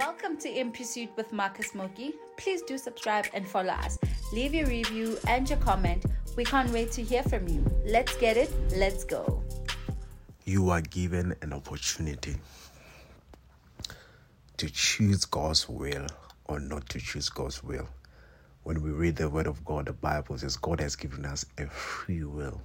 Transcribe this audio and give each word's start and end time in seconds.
Welcome 0.00 0.38
to 0.38 0.48
In 0.48 0.72
Pursuit 0.72 1.10
with 1.14 1.30
Marcus 1.30 1.74
Moki. 1.74 2.14
Please 2.38 2.62
do 2.62 2.78
subscribe 2.78 3.26
and 3.34 3.46
follow 3.46 3.74
us. 3.74 3.98
Leave 4.32 4.54
your 4.54 4.66
review 4.66 5.18
and 5.28 5.46
your 5.46 5.58
comment. 5.58 6.06
We 6.38 6.44
can't 6.44 6.70
wait 6.70 6.90
to 6.92 7.02
hear 7.02 7.22
from 7.22 7.46
you. 7.46 7.62
Let's 7.84 8.16
get 8.16 8.38
it. 8.38 8.50
Let's 8.74 9.04
go. 9.04 9.44
You 10.46 10.70
are 10.70 10.80
given 10.80 11.34
an 11.42 11.52
opportunity 11.52 12.36
to 14.56 14.70
choose 14.70 15.26
God's 15.26 15.68
will 15.68 16.06
or 16.46 16.60
not 16.60 16.88
to 16.88 16.98
choose 16.98 17.28
God's 17.28 17.62
will. 17.62 17.86
When 18.62 18.82
we 18.82 18.92
read 18.92 19.16
the 19.16 19.28
Word 19.28 19.46
of 19.46 19.62
God, 19.66 19.84
the 19.84 19.92
Bible 19.92 20.38
says 20.38 20.56
God 20.56 20.80
has 20.80 20.96
given 20.96 21.26
us 21.26 21.44
a 21.58 21.66
free 21.66 22.24
will 22.24 22.62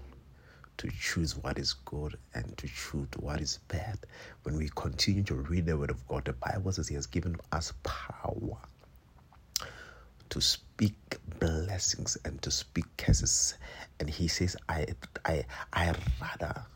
to 0.78 0.92
choose 0.92 1.38
what 1.38 1.60
is 1.60 1.73
good 1.73 2.18
and 2.34 2.57
to 2.57 2.68
choose 2.68 3.10
what 3.20 3.42
is 3.42 3.60
bad. 3.70 4.00
When 4.44 4.57
we 4.57 4.70
continue 4.75 5.24
to 5.25 5.36
read 5.36 5.68
the 5.68 5.78
Word 5.78 5.92
of 5.92 6.07
God, 6.07 6.25
the 6.25 6.34
Bible 6.34 6.71
says 6.74 6.89
He 6.89 6.96
has 6.96 7.07
given 7.07 7.38
us 7.52 7.74
power 7.84 8.57
to 10.29 10.42
speak 10.42 10.98
blessings 11.39 12.18
and 12.25 12.42
to 12.43 12.51
speak 12.51 12.86
curses. 12.98 13.57
And 14.00 14.10
He 14.10 14.28
says, 14.29 14.57
I, 14.70 14.88
I, 15.25 15.46
I 15.74 15.96
rather 16.21 16.68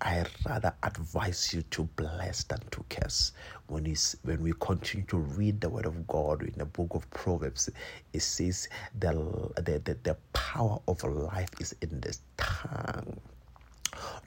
I 0.00 0.24
rather 0.46 0.72
advise 0.82 1.52
you 1.52 1.62
to 1.62 1.84
bless 1.96 2.44
than 2.44 2.60
to 2.70 2.84
curse. 2.88 3.32
When, 3.66 3.92
when 4.22 4.42
we 4.42 4.52
continue 4.60 5.06
to 5.06 5.18
read 5.18 5.60
the 5.60 5.68
word 5.68 5.86
of 5.86 6.06
God 6.06 6.42
in 6.42 6.54
the 6.56 6.64
book 6.64 6.94
of 6.94 7.10
Proverbs, 7.10 7.68
it 8.12 8.22
says 8.22 8.68
the, 8.98 9.12
the, 9.56 9.80
the, 9.84 9.96
the 10.02 10.16
power 10.32 10.78
of 10.86 11.02
life 11.02 11.50
is 11.60 11.74
in 11.82 12.00
the 12.00 12.16
tongue. 12.36 13.18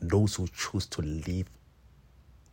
Those 0.01 0.35
who 0.35 0.47
choose 0.47 0.85
to 0.87 1.01
live, 1.01 1.47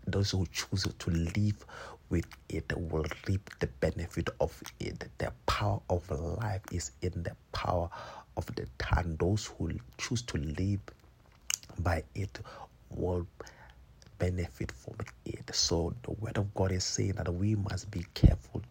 those 0.07 0.31
who 0.31 0.47
choose 0.53 0.87
to 0.99 1.11
live 1.11 1.65
with 2.11 2.27
it 2.49 2.73
will 2.77 3.05
reap 3.27 3.51
the 3.59 3.67
benefit 3.67 4.31
of 4.41 4.63
it. 4.81 5.09
The 5.19 5.33
power 5.47 5.81
of 5.91 6.09
life 6.11 6.63
is 6.73 6.93
in 7.03 7.23
the 7.23 7.35
power 7.53 7.91
of 8.37 8.47
the 8.55 8.67
tongue. 8.79 9.17
Those 9.19 9.47
who 9.47 9.73
choose 9.99 10.23
to 10.23 10.39
live 10.39 10.81
by 11.81 12.03
it 12.15 12.39
will 12.95 13.27
benefit 14.19 14.73
from 14.73 14.97
it. 15.25 15.55
So 15.55 15.95
the 16.03 16.13
word 16.13 16.39
of 16.39 16.53
God 16.55 16.73
is 16.73 16.85
saying 16.85 17.13
that 17.13 17.33
we 17.33 17.55
must 17.55 17.91
be 17.91 18.05
careful, 18.15 18.63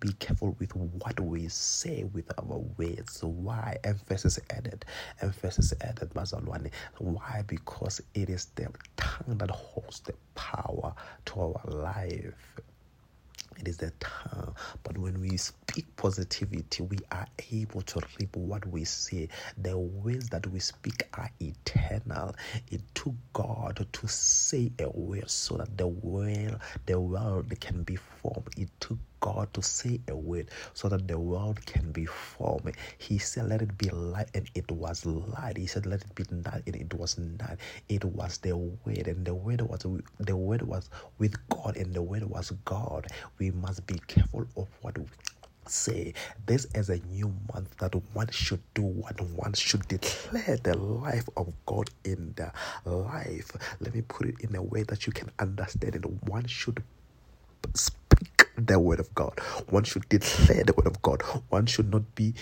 be 0.00 0.12
careful 0.14 0.56
with 0.58 0.74
what 0.74 1.18
we 1.20 1.48
say 1.48 2.04
with 2.12 2.30
our 2.38 2.58
words. 2.76 3.22
Why? 3.22 3.76
Emphasis 3.84 4.38
added. 4.50 4.84
Emphasis 5.20 5.72
added, 5.80 6.10
Mazalwane. 6.14 6.70
Why? 6.98 7.44
Because 7.46 8.00
it 8.14 8.28
is 8.28 8.46
the 8.56 8.68
tongue 8.96 9.38
that 9.38 9.50
holds 9.50 10.00
the 10.00 10.14
power 10.34 10.94
to 11.26 11.40
our 11.40 11.62
life. 11.64 12.60
It 13.58 13.66
is 13.66 13.76
the 13.78 13.92
tongue. 13.98 14.54
But 14.84 14.98
when 14.98 15.20
we 15.20 15.36
speak 15.36 15.84
positivity, 15.96 16.84
we 16.84 16.98
are 17.10 17.26
able 17.50 17.82
to 17.82 18.00
reap 18.18 18.36
what 18.36 18.64
we 18.66 18.84
say. 18.84 19.28
The 19.56 19.76
words 19.76 20.28
that 20.28 20.46
we 20.46 20.60
speak 20.60 21.08
are 21.14 21.30
eternal. 21.40 21.67
It 22.70 22.82
took 22.94 23.14
God 23.32 23.86
to 23.92 24.08
say 24.08 24.72
a 24.78 24.88
word 24.88 25.30
so 25.30 25.56
that 25.56 25.76
the 25.76 25.86
world, 25.86 26.58
the 26.86 27.00
world 27.00 27.52
can 27.60 27.82
be 27.82 27.96
formed. 27.96 28.48
It 28.56 28.68
took 28.80 28.98
God 29.20 29.52
to 29.54 29.62
say 29.62 30.00
a 30.08 30.16
word 30.16 30.50
so 30.74 30.88
that 30.88 31.08
the 31.08 31.18
world 31.18 31.64
can 31.66 31.92
be 31.92 32.06
formed. 32.06 32.74
He 32.98 33.18
said, 33.18 33.48
Let 33.48 33.62
it 33.62 33.76
be 33.78 33.90
light, 33.90 34.28
and 34.34 34.48
it 34.54 34.70
was 34.70 35.04
light. 35.06 35.56
He 35.56 35.66
said, 35.66 35.86
Let 35.86 36.02
it 36.02 36.14
be 36.14 36.24
night, 36.30 36.62
and 36.66 36.76
it 36.76 36.94
was 36.94 37.18
night. 37.18 37.58
It 37.88 38.04
was 38.04 38.38
the 38.38 38.56
word, 38.56 39.08
and 39.08 39.24
the 39.24 39.34
word 39.34 39.62
was 39.62 39.86
the 40.18 40.36
word 40.36 40.62
was 40.62 40.88
with 41.18 41.36
God, 41.48 41.76
and 41.76 41.94
the 41.94 42.02
word 42.02 42.24
was 42.24 42.50
God. 42.64 43.08
We 43.38 43.50
must 43.50 43.86
be 43.86 43.98
careful 44.06 44.46
of 44.56 44.68
what 44.82 44.98
we 44.98 45.04
say 45.70 46.14
this 46.46 46.66
is 46.74 46.90
a 46.90 46.98
new 47.10 47.34
month 47.52 47.76
that 47.78 47.94
one 48.12 48.28
should 48.30 48.62
do 48.74 48.82
what 48.82 49.20
one 49.20 49.52
should 49.54 49.86
declare 49.88 50.58
the 50.62 50.76
life 50.76 51.28
of 51.36 51.52
God 51.66 51.90
in 52.04 52.34
the 52.36 52.52
life. 52.90 53.50
Let 53.80 53.94
me 53.94 54.02
put 54.02 54.26
it 54.28 54.40
in 54.40 54.54
a 54.56 54.62
way 54.62 54.82
that 54.84 55.06
you 55.06 55.12
can 55.12 55.30
understand 55.38 55.96
it. 55.96 56.04
One 56.28 56.46
should 56.46 56.82
speak 57.74 58.48
the 58.56 58.78
word 58.78 59.00
of 59.00 59.14
God. 59.14 59.38
One 59.68 59.84
should 59.84 60.08
declare 60.08 60.64
the 60.64 60.74
word 60.74 60.86
of 60.86 61.00
God. 61.02 61.22
One 61.48 61.66
should 61.66 61.90
not 61.92 62.14
be 62.14 62.34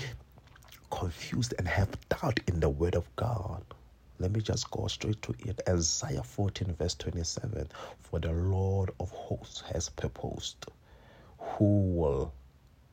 confused 0.91 1.55
and 1.59 1.69
have 1.69 1.89
doubt 2.09 2.41
in 2.47 2.61
the 2.61 2.69
word 2.69 2.95
of 2.95 3.05
God. 3.17 3.63
Let 4.19 4.33
me 4.33 4.41
just 4.41 4.71
go 4.71 4.87
straight 4.87 5.21
to 5.23 5.35
it. 5.41 5.61
Isaiah 5.69 6.23
14, 6.23 6.75
verse 6.79 6.95
27. 6.95 7.69
For 7.99 8.19
the 8.19 8.33
Lord 8.33 8.91
of 8.99 9.11
hosts 9.11 9.63
has 9.73 9.91
proposed. 9.91 10.67
Who 11.39 11.81
will 11.93 12.33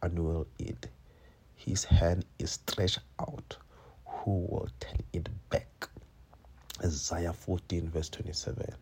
annul 0.04 0.46
it? 0.60 0.88
His 1.56 1.86
hand 1.86 2.26
is 2.38 2.52
stretched 2.52 3.00
out. 3.20 3.58
Who 4.06 4.46
will 4.50 4.68
turn 4.80 5.00
it 5.14 5.30
back? 5.50 5.90
Isaiah 6.84 7.34
14, 7.34 7.90
verse 7.90 8.10
27. 8.10 8.76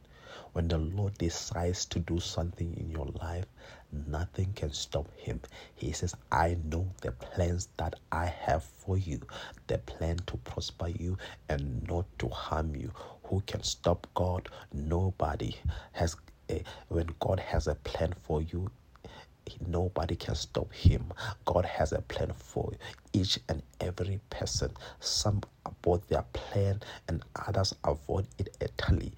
When 0.53 0.67
the 0.67 0.77
Lord 0.79 1.17
decides 1.17 1.85
to 1.85 1.99
do 1.99 2.19
something 2.19 2.73
in 2.75 2.89
your 2.89 3.05
life, 3.21 3.45
nothing 4.07 4.51
can 4.53 4.71
stop 4.71 5.07
him. 5.15 5.41
He 5.75 5.91
says, 5.91 6.15
I 6.31 6.57
know 6.65 6.87
the 7.01 7.11
plans 7.11 7.69
that 7.77 7.95
I 8.11 8.25
have 8.25 8.63
for 8.63 8.97
you, 8.97 9.21
the 9.67 9.77
plan 9.77 10.17
to 10.27 10.37
prosper 10.37 10.87
you 10.89 11.17
and 11.49 11.87
not 11.87 12.05
to 12.19 12.27
harm 12.29 12.75
you. 12.75 12.91
Who 13.23 13.41
can 13.45 13.63
stop 13.63 14.07
God? 14.13 14.49
Nobody 14.73 15.55
has 15.93 16.15
a, 16.49 16.63
when 16.89 17.07
God 17.19 17.39
has 17.39 17.67
a 17.67 17.75
plan 17.75 18.13
for 18.23 18.41
you, 18.41 18.69
nobody 19.67 20.15
can 20.15 20.35
stop 20.35 20.71
him. 20.73 21.03
God 21.45 21.65
has 21.65 21.91
a 21.93 22.01
plan 22.01 22.31
for 22.35 22.71
each 23.13 23.39
and 23.49 23.61
every 23.79 24.19
person. 24.29 24.71
Some 24.99 25.41
abort 25.65 26.07
their 26.07 26.25
plan 26.33 26.81
and 27.07 27.23
others 27.35 27.73
avoid 27.83 28.27
it 28.37 28.55
entirely 28.61 29.13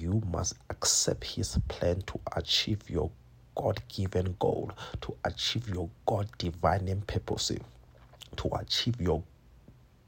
you 0.00 0.22
must 0.32 0.54
accept 0.70 1.24
His 1.24 1.58
plan 1.68 2.02
to 2.06 2.18
achieve 2.36 2.88
your 2.88 3.10
God 3.54 3.80
given 3.88 4.34
goal, 4.38 4.70
to 5.02 5.14
achieve 5.24 5.68
your 5.68 5.90
God 6.06 6.28
divine 6.38 7.02
purpose, 7.06 7.52
to 8.36 8.48
achieve 8.54 9.00
your 9.00 9.22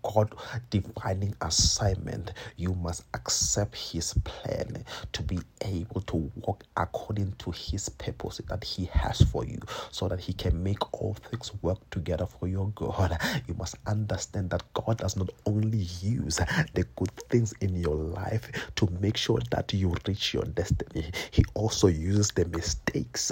God 0.02 0.34
divining 0.70 1.34
assignment, 1.40 2.32
you 2.56 2.74
must 2.74 3.04
accept 3.14 3.76
His 3.76 4.14
plan 4.24 4.84
to 5.12 5.22
be 5.22 5.38
able 5.64 6.00
to 6.02 6.30
walk 6.44 6.64
according 6.76 7.32
to 7.38 7.50
His 7.50 7.88
purpose 7.88 8.40
that 8.48 8.64
He 8.64 8.86
has 8.92 9.22
for 9.22 9.44
you, 9.44 9.58
so 9.90 10.08
that 10.08 10.20
He 10.20 10.32
can 10.32 10.62
make 10.62 10.92
all 10.92 11.14
things 11.14 11.52
work 11.62 11.78
together 11.90 12.26
for 12.26 12.48
your 12.48 12.68
good. 12.70 13.12
You 13.46 13.54
must 13.54 13.76
understand 13.86 14.50
that 14.50 14.62
God 14.74 14.98
does 14.98 15.16
not 15.16 15.30
only 15.46 15.86
use 16.00 16.36
the 16.74 16.84
good 16.96 17.14
things 17.30 17.54
in 17.60 17.76
your 17.76 17.94
life 17.94 18.50
to 18.76 18.88
make 19.00 19.16
sure 19.16 19.40
that 19.50 19.72
you 19.72 19.94
reach 20.06 20.34
your 20.34 20.44
destiny, 20.44 21.10
He 21.30 21.44
also 21.54 21.86
uses 21.86 22.30
the 22.30 22.44
mistakes 22.46 23.28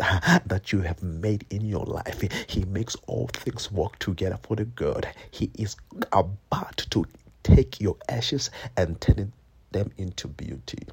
that 0.46 0.72
you 0.72 0.80
have 0.80 1.02
made 1.02 1.44
in 1.50 1.62
your 1.62 1.84
life. 1.84 2.20
He 2.48 2.64
makes 2.64 2.96
all 3.06 3.28
things 3.28 3.72
work 3.72 3.98
together 3.98 4.38
for 4.42 4.56
the 4.56 4.64
good. 4.64 5.06
He 5.30 5.50
is 5.58 5.76
about 6.12 6.59
to 6.90 7.04
take 7.42 7.80
your 7.80 7.96
ashes 8.08 8.50
and 8.76 9.00
turn 9.00 9.32
them 9.72 9.90
into 9.96 10.28
beauty. 10.28 10.86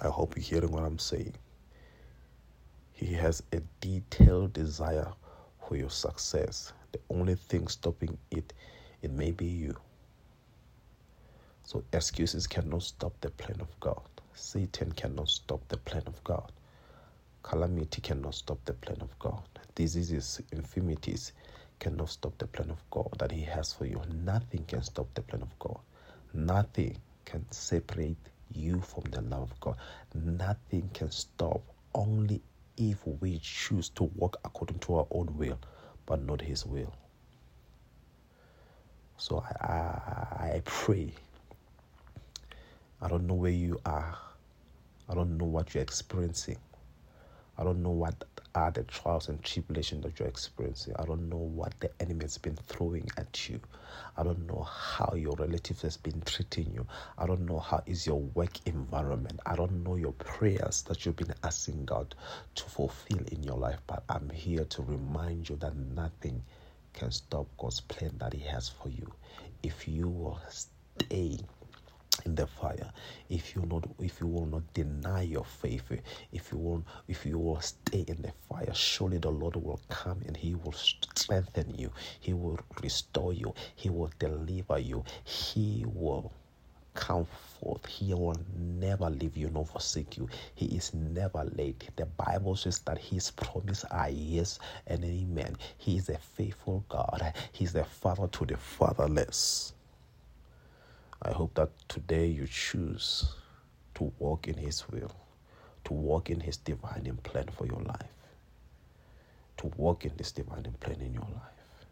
I 0.00 0.08
hope 0.08 0.36
you're 0.36 0.44
hearing 0.44 0.72
what 0.72 0.84
I'm 0.84 0.98
saying. 0.98 1.34
He 2.92 3.12
has 3.14 3.42
a 3.52 3.60
detailed 3.80 4.52
desire 4.52 5.12
for 5.66 5.76
your 5.76 5.90
success. 5.90 6.72
The 6.92 7.00
only 7.10 7.34
thing 7.34 7.66
stopping 7.68 8.16
it, 8.30 8.52
it 9.02 9.10
may 9.10 9.30
be 9.30 9.46
you. 9.46 9.76
So 11.64 11.84
excuses 11.92 12.46
cannot 12.46 12.82
stop 12.82 13.12
the 13.20 13.30
plan 13.30 13.60
of 13.60 13.68
God. 13.80 14.02
Satan 14.34 14.92
cannot 14.92 15.28
stop 15.28 15.66
the 15.68 15.76
plan 15.76 16.02
of 16.06 16.22
God. 16.24 16.50
Calamity 17.42 18.00
cannot 18.00 18.34
stop 18.34 18.58
the 18.64 18.72
plan 18.72 18.98
of 19.00 19.18
God. 19.18 19.42
Diseases, 19.74 20.40
infirmities 20.52 21.32
cannot 21.82 22.10
stop 22.10 22.38
the 22.38 22.46
plan 22.46 22.70
of 22.70 22.78
God 22.92 23.08
that 23.18 23.32
He 23.32 23.42
has 23.42 23.72
for 23.72 23.86
you. 23.86 24.00
Nothing 24.24 24.62
can 24.68 24.82
stop 24.84 25.12
the 25.14 25.22
plan 25.22 25.42
of 25.42 25.58
God. 25.58 25.80
Nothing 26.32 26.96
can 27.24 27.44
separate 27.50 28.16
you 28.52 28.80
from 28.80 29.02
the 29.10 29.20
love 29.22 29.50
of 29.50 29.58
God. 29.58 29.76
Nothing 30.14 30.88
can 30.94 31.10
stop 31.10 31.60
only 31.92 32.40
if 32.76 33.04
we 33.20 33.40
choose 33.40 33.88
to 33.90 34.04
walk 34.14 34.36
according 34.44 34.78
to 34.78 34.94
our 34.94 35.06
own 35.10 35.36
will, 35.36 35.58
but 36.06 36.22
not 36.24 36.40
His 36.40 36.64
will. 36.64 36.94
So 39.16 39.44
I, 39.60 39.66
I, 39.66 40.50
I 40.54 40.62
pray. 40.64 41.12
I 43.00 43.08
don't 43.08 43.26
know 43.26 43.34
where 43.34 43.50
you 43.50 43.80
are. 43.84 44.16
I 45.08 45.14
don't 45.14 45.36
know 45.36 45.46
what 45.46 45.74
you're 45.74 45.82
experiencing. 45.82 46.58
I 47.58 47.64
don't 47.64 47.82
know 47.82 47.90
what 47.90 48.24
are 48.54 48.70
the 48.70 48.82
trials 48.84 49.28
and 49.28 49.42
tribulations 49.42 50.02
that 50.04 50.18
you're 50.18 50.28
experiencing. 50.28 50.94
I 50.98 51.04
don't 51.04 51.28
know 51.28 51.36
what 51.36 51.78
the 51.80 51.90
enemy 52.00 52.24
has 52.24 52.38
been 52.38 52.56
throwing 52.56 53.08
at 53.16 53.48
you. 53.48 53.60
I 54.16 54.22
don't 54.22 54.46
know 54.46 54.62
how 54.62 55.14
your 55.16 55.34
relatives 55.38 55.82
has 55.82 55.96
been 55.96 56.20
treating 56.22 56.70
you. 56.72 56.86
I 57.18 57.26
don't 57.26 57.46
know 57.46 57.58
how 57.58 57.82
is 57.86 58.06
your 58.06 58.20
work 58.20 58.66
environment. 58.66 59.40
I 59.46 59.56
don't 59.56 59.84
know 59.84 59.96
your 59.96 60.12
prayers 60.12 60.82
that 60.82 61.04
you've 61.04 61.16
been 61.16 61.34
asking 61.42 61.84
God 61.84 62.14
to 62.54 62.64
fulfill 62.64 63.22
in 63.30 63.42
your 63.42 63.56
life. 63.56 63.80
But 63.86 64.02
I'm 64.08 64.28
here 64.30 64.64
to 64.64 64.82
remind 64.82 65.48
you 65.48 65.56
that 65.56 65.76
nothing 65.76 66.42
can 66.92 67.10
stop 67.10 67.46
God's 67.58 67.80
plan 67.80 68.12
that 68.18 68.32
He 68.32 68.40
has 68.48 68.68
for 68.68 68.88
you. 68.88 69.12
If 69.62 69.88
you 69.88 70.08
will 70.08 70.40
stay 70.48 71.38
the 72.24 72.46
fire 72.46 72.90
if 73.28 73.54
you 73.54 73.62
not 73.62 73.84
if 74.00 74.20
you 74.20 74.26
will 74.26 74.46
not 74.46 74.62
deny 74.74 75.22
your 75.22 75.44
faith 75.44 75.84
if 76.32 76.52
you 76.52 76.58
will 76.58 76.84
if 77.08 77.26
you 77.26 77.38
will 77.38 77.60
stay 77.60 78.04
in 78.08 78.20
the 78.22 78.32
fire 78.48 78.72
surely 78.74 79.18
the 79.18 79.30
lord 79.30 79.56
will 79.56 79.80
come 79.88 80.20
and 80.26 80.36
he 80.36 80.54
will 80.54 80.72
strengthen 80.72 81.74
you 81.76 81.90
he 82.20 82.32
will 82.32 82.58
restore 82.82 83.32
you 83.32 83.54
he 83.74 83.90
will 83.90 84.10
deliver 84.18 84.78
you 84.78 85.04
he 85.24 85.84
will 85.94 86.32
come 86.94 87.26
forth. 87.60 87.86
He 87.86 88.12
will 88.14 88.36
never 88.58 89.10
leave 89.10 89.36
you 89.36 89.48
nor 89.50 89.64
forsake 89.66 90.16
you. 90.16 90.28
He 90.54 90.66
is 90.66 90.92
never 90.94 91.44
late. 91.56 91.90
The 91.96 92.06
Bible 92.06 92.56
says 92.56 92.80
that 92.80 92.98
his 92.98 93.30
promise 93.30 93.84
are 93.90 94.10
yes 94.10 94.58
and 94.86 95.04
amen. 95.04 95.56
He 95.78 95.96
is 95.96 96.08
a 96.08 96.18
faithful 96.18 96.84
God. 96.88 97.34
He's 97.52 97.72
the 97.72 97.84
father 97.84 98.28
to 98.28 98.46
the 98.46 98.56
fatherless. 98.56 99.74
I 101.24 101.30
hope 101.30 101.54
that 101.54 101.70
today 101.88 102.26
you 102.26 102.48
choose 102.48 103.34
to 103.94 104.12
walk 104.18 104.48
in 104.48 104.56
His 104.56 104.88
will, 104.88 105.14
to 105.84 105.92
walk 105.92 106.30
in 106.30 106.40
His 106.40 106.56
divine 106.56 107.16
plan 107.22 107.46
for 107.56 107.64
your 107.64 107.80
life, 107.80 108.10
to 109.58 109.70
walk 109.76 110.04
in 110.04 110.12
this 110.16 110.32
divine 110.32 110.74
plan 110.80 111.00
in 111.00 111.14
your 111.14 111.22
life. 111.22 111.86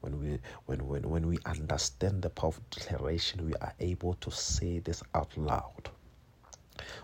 When 0.00 0.20
we, 0.20 0.38
when, 0.66 0.86
when, 0.86 1.08
when 1.08 1.26
we 1.26 1.38
understand 1.46 2.20
the 2.20 2.28
power 2.28 2.50
of 2.50 2.70
declaration, 2.70 3.46
we 3.46 3.54
are 3.54 3.72
able 3.80 4.14
to 4.14 4.30
say 4.30 4.80
this 4.80 5.02
out 5.14 5.34
loud. 5.38 5.88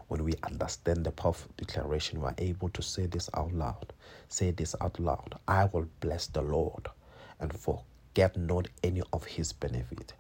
When 0.09 0.25
we 0.25 0.35
understand 0.43 1.05
the 1.07 1.13
power 1.13 1.31
of 1.31 1.49
declaration, 1.57 2.21
we 2.21 2.27
are 2.27 2.35
able 2.37 2.69
to 2.69 2.83
say 2.83 3.07
this 3.07 3.31
out 3.33 3.53
loud. 3.55 3.95
Say 4.29 4.51
this 4.51 4.75
out 4.83 5.01
loud. 5.01 5.35
I 5.49 5.65
will 5.65 5.89
bless 6.01 6.27
the 6.27 6.43
Lord 6.43 6.89
and 7.41 7.53
forget 7.59 8.37
not 8.37 8.69
any 8.85 9.03
of 9.15 9.25
his 9.25 9.55
benefit. 9.55 10.13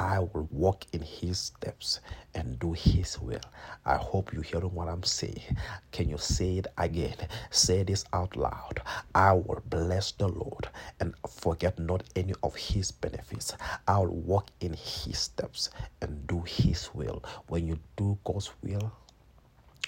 I 0.00 0.20
will 0.20 0.48
walk 0.50 0.86
in 0.94 1.02
his 1.02 1.38
steps 1.38 2.00
and 2.34 2.58
do 2.58 2.72
his 2.72 3.20
will. 3.20 3.42
I 3.84 3.96
hope 3.96 4.32
you're 4.32 4.42
hearing 4.42 4.74
what 4.74 4.88
I'm 4.88 5.02
saying. 5.02 5.58
Can 5.92 6.08
you 6.08 6.16
say 6.16 6.56
it 6.56 6.68
again? 6.78 7.16
Say 7.50 7.82
this 7.82 8.06
out 8.14 8.34
loud. 8.34 8.80
I 9.14 9.34
will 9.34 9.62
bless 9.68 10.12
the 10.12 10.26
Lord 10.28 10.70
and 11.00 11.12
forget 11.28 11.78
not 11.78 12.02
any 12.16 12.32
of 12.42 12.56
his 12.56 12.90
benefits. 12.90 13.52
I 13.86 13.98
will 13.98 14.16
walk 14.16 14.48
in 14.62 14.72
his 14.72 15.18
steps 15.18 15.68
and 16.00 16.26
do 16.26 16.44
his 16.46 16.88
will. 16.94 17.22
When 17.48 17.66
you 17.66 17.78
do 17.98 18.16
God's 18.24 18.50
will, 18.62 18.90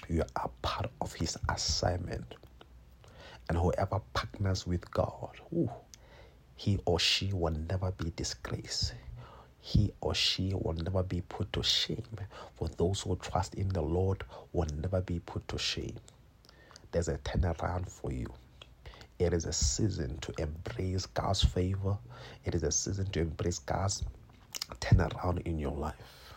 you 0.07 0.23
are 0.35 0.51
part 0.61 0.91
of 1.01 1.11
his 1.13 1.39
assignment. 1.49 2.35
And 3.49 3.57
whoever 3.57 3.99
partners 4.13 4.67
with 4.67 4.91
God, 4.91 5.31
ooh, 5.51 5.71
he 6.55 6.77
or 6.85 6.99
she 6.99 7.33
will 7.33 7.55
never 7.67 7.91
be 7.93 8.13
disgraced 8.15 8.93
he 9.65 9.93
or 10.01 10.13
she 10.13 10.53
will 10.53 10.73
never 10.73 11.03
be 11.03 11.21
put 11.21 11.53
to 11.53 11.63
shame. 11.63 12.03
For 12.55 12.67
those 12.67 12.99
who 12.99 13.15
trust 13.15 13.55
in 13.55 13.69
the 13.69 13.81
Lord 13.81 14.25
will 14.51 14.67
never 14.81 14.99
be 14.99 15.21
put 15.21 15.47
to 15.47 15.57
shame. 15.57 15.95
There's 16.91 17.07
a 17.07 17.17
turnaround 17.19 17.87
for 17.89 18.11
you. 18.11 18.27
It 19.19 19.31
is 19.31 19.45
a 19.45 19.53
season 19.53 20.17
to 20.19 20.33
embrace 20.37 21.05
God's 21.05 21.45
favor. 21.45 21.97
It 22.43 22.55
is 22.55 22.63
a 22.63 22.73
season 22.73 23.05
to 23.11 23.21
embrace 23.21 23.59
God's 23.59 24.03
turnaround 24.81 25.41
in 25.47 25.57
your 25.57 25.71
life. 25.71 26.33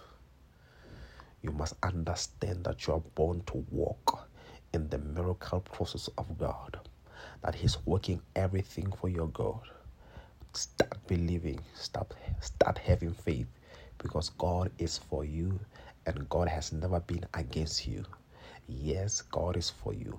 You 1.42 1.50
must 1.50 1.74
understand 1.82 2.62
that 2.62 2.86
you 2.86 2.92
are 2.94 3.02
born 3.16 3.42
to 3.46 3.64
walk 3.72 4.28
in 4.72 4.88
the 4.88 4.98
miracle 4.98 5.60
process 5.62 6.08
of 6.16 6.38
God, 6.38 6.78
that 7.42 7.56
He's 7.56 7.76
working 7.86 8.22
everything 8.36 8.92
for 8.92 9.08
your 9.08 9.26
good 9.26 9.62
start 10.56 10.96
believing. 11.06 11.60
Start 11.74 12.14
start 12.40 12.78
having 12.78 13.12
faith. 13.12 13.46
Because 13.98 14.30
god 14.30 14.70
is 14.78 14.96
for 14.98 15.24
you 15.24 15.58
and 16.06 16.28
god 16.28 16.48
has 16.48 16.72
never 16.72 17.00
been 17.00 17.24
against 17.34 17.86
you. 17.86 18.04
Yes 18.66 19.20
god 19.22 19.56
is 19.56 19.70
for 19.70 19.92
you. 19.92 20.18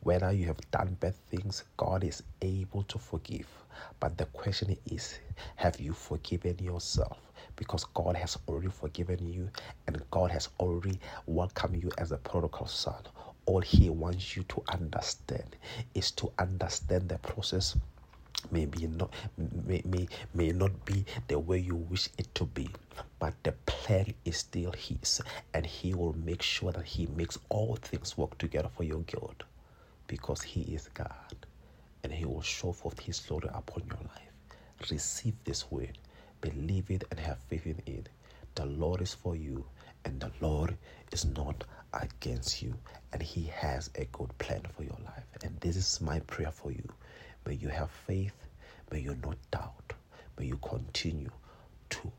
Whether 0.00 0.32
you 0.32 0.46
have 0.46 0.60
done 0.70 0.96
bad 1.00 1.14
things 1.14 1.64
god 1.76 2.04
is 2.04 2.22
able 2.42 2.82
to 2.84 2.98
forgive. 2.98 3.46
But 4.00 4.16
the 4.16 4.26
question 4.26 4.76
is 4.86 5.18
have 5.56 5.78
you 5.80 5.92
forgiven 5.92 6.58
yourself? 6.58 7.18
Because 7.56 7.84
god 7.84 8.16
has 8.16 8.38
already 8.48 8.68
forgiven 8.68 9.26
you 9.32 9.50
and 9.86 10.02
god 10.10 10.30
has 10.30 10.48
already 10.60 10.98
welcomed 11.26 11.82
you 11.82 11.90
as 11.98 12.12
a 12.12 12.18
prodigal 12.18 12.66
son. 12.66 13.02
All 13.46 13.60
he 13.60 13.90
wants 13.90 14.36
you 14.36 14.44
to 14.44 14.62
understand 14.68 15.56
is 15.94 16.10
to 16.12 16.32
understand 16.38 17.08
the 17.08 17.18
process 17.18 17.76
may 18.52 18.66
be 18.66 18.86
not 18.86 19.12
may, 19.66 19.82
may, 19.84 20.08
may 20.34 20.50
not 20.52 20.84
be 20.84 21.04
the 21.28 21.38
way 21.38 21.58
you 21.58 21.76
wish 21.76 22.08
it 22.18 22.34
to 22.34 22.44
be 22.44 22.68
but 23.18 23.34
the 23.44 23.52
plan 23.66 24.14
is 24.24 24.38
still 24.38 24.72
his 24.72 25.20
and 25.54 25.66
he 25.66 25.94
will 25.94 26.14
make 26.24 26.42
sure 26.42 26.72
that 26.72 26.84
he 26.86 27.06
makes 27.06 27.38
all 27.48 27.76
things 27.76 28.16
work 28.18 28.36
together 28.38 28.68
for 28.76 28.84
your 28.84 29.00
good 29.00 29.44
because 30.06 30.42
he 30.42 30.62
is 30.62 30.88
god 30.94 31.46
and 32.02 32.12
he 32.12 32.24
will 32.24 32.42
show 32.42 32.72
forth 32.72 33.00
his 33.00 33.20
glory 33.20 33.48
upon 33.54 33.82
your 33.88 33.98
life. 33.98 34.90
Receive 34.90 35.34
this 35.44 35.70
word 35.70 35.98
believe 36.40 36.90
it 36.90 37.04
and 37.10 37.18
have 37.20 37.38
faith 37.48 37.66
in 37.66 37.80
it. 37.86 38.08
The 38.54 38.66
lord 38.66 39.00
is 39.00 39.14
for 39.14 39.34
you 39.36 39.64
and 40.04 40.20
the 40.20 40.30
lord 40.40 40.76
is 41.12 41.24
not 41.24 41.64
against 41.94 42.62
you 42.62 42.74
and 43.12 43.22
he 43.22 43.44
has 43.44 43.90
a 43.96 44.04
good 44.06 44.36
plan 44.38 44.62
for 44.76 44.82
your 44.82 44.98
life. 45.04 45.24
And 45.42 45.58
this 45.60 45.76
is 45.76 46.00
my 46.02 46.20
prayer 46.20 46.50
for 46.50 46.70
you 46.70 46.88
May 47.46 47.54
you 47.54 47.68
have 47.68 47.90
faith. 47.90 48.48
May 48.90 49.00
you 49.00 49.16
not 49.22 49.36
doubt. 49.50 49.92
May 50.38 50.46
you 50.46 50.56
continue 50.58 51.30
to 51.90 52.12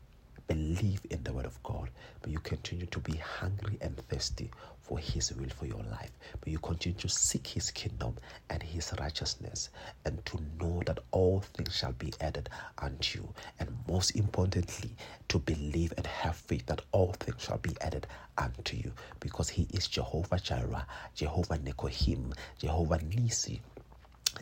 believe 0.46 1.00
in 1.10 1.22
the 1.24 1.32
word 1.32 1.46
of 1.46 1.60
God. 1.62 1.90
May 2.24 2.32
you 2.32 2.38
continue 2.38 2.86
to 2.86 2.98
be 3.00 3.16
hungry 3.16 3.78
and 3.80 3.96
thirsty 4.08 4.50
for 4.82 4.98
his 4.98 5.32
will 5.34 5.48
for 5.48 5.66
your 5.66 5.82
life. 5.90 6.12
May 6.44 6.52
you 6.52 6.58
continue 6.60 6.98
to 7.00 7.08
seek 7.08 7.46
his 7.48 7.70
kingdom 7.72 8.14
and 8.48 8.62
his 8.62 8.92
righteousness 9.00 9.70
and 10.04 10.24
to 10.26 10.38
know 10.60 10.80
that 10.86 11.00
all 11.10 11.40
things 11.40 11.74
shall 11.76 11.92
be 11.92 12.12
added 12.20 12.48
unto 12.78 13.18
you. 13.18 13.34
And 13.58 13.70
most 13.88 14.12
importantly, 14.12 14.90
to 15.28 15.38
believe 15.40 15.92
and 15.96 16.06
have 16.06 16.36
faith 16.36 16.66
that 16.66 16.82
all 16.92 17.12
things 17.14 17.42
shall 17.42 17.58
be 17.58 17.76
added 17.80 18.06
unto 18.38 18.76
you 18.76 18.92
because 19.20 19.48
he 19.48 19.66
is 19.70 19.88
Jehovah 19.88 20.38
Jireh, 20.38 20.86
Jehovah 21.14 21.58
Nekohim, 21.58 22.32
Jehovah 22.58 22.98
Nissi. 22.98 23.60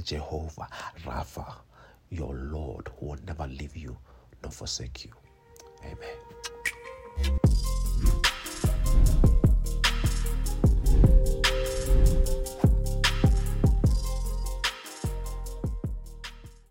Jehovah 0.03 0.69
Rapha, 1.05 1.55
your 2.11 2.35
Lord, 2.35 2.91
who 2.99 3.07
will 3.07 3.19
never 3.27 3.47
leave 3.47 3.77
you 3.77 3.97
nor 4.43 4.53
forsake 4.53 5.05
you. 5.05 5.13
Amen. 5.85 7.41